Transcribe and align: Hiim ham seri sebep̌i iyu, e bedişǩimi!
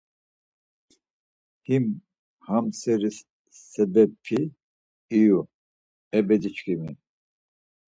Hiim 1.65 1.85
ham 2.47 2.65
seri 2.79 3.09
sebep̌i 3.71 4.41
iyu, 5.19 5.39
e 6.17 6.19
bedişǩimi! 6.27 6.91